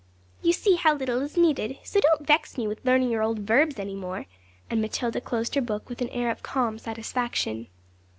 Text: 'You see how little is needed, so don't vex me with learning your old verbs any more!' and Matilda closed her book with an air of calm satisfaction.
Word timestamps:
'You 0.41 0.51
see 0.51 0.77
how 0.77 0.95
little 0.95 1.21
is 1.21 1.37
needed, 1.37 1.77
so 1.83 1.99
don't 1.99 2.25
vex 2.25 2.57
me 2.57 2.67
with 2.67 2.83
learning 2.83 3.11
your 3.11 3.21
old 3.21 3.37
verbs 3.41 3.77
any 3.77 3.93
more!' 3.93 4.25
and 4.67 4.81
Matilda 4.81 5.21
closed 5.21 5.53
her 5.53 5.61
book 5.61 5.89
with 5.89 6.01
an 6.01 6.09
air 6.09 6.31
of 6.31 6.41
calm 6.41 6.79
satisfaction. 6.79 7.67